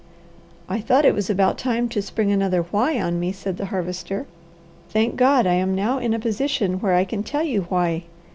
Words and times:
"I 0.67 0.79
thought 0.81 1.05
it 1.05 1.13
was 1.13 1.29
about 1.29 1.59
time 1.59 1.87
to 1.89 2.01
spring 2.01 2.31
another 2.31 2.63
'why' 2.63 2.99
on 2.99 3.19
me," 3.19 3.31
said 3.31 3.57
the 3.57 3.67
Harvester. 3.67 4.25
"Thank 4.89 5.15
God, 5.15 5.45
I 5.45 5.53
am 5.53 5.75
now 5.75 5.99
in 5.99 6.15
a 6.15 6.17
position 6.17 6.79
where 6.79 6.95
I 6.95 7.05
can 7.05 7.21
tell 7.21 7.43
you 7.43 7.67
'why'! 7.69 8.05